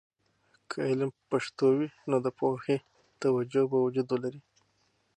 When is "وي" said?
1.77-1.89